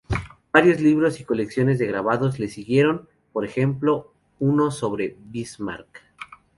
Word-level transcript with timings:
Varios 0.51 0.79
libros 0.79 1.19
y 1.19 1.25
colecciones 1.25 1.77
de 1.77 1.85
grabados 1.85 2.39
le 2.39 2.47
siguieron, 2.47 3.07
por 3.31 3.45
ejemplo, 3.45 4.15
uno 4.39 4.71
sobre 4.71 5.15
Bismarck. 5.25 6.01